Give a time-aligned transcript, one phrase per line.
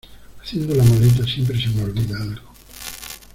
[0.41, 2.49] Haciendo la maleta, siempre se me olvida algo.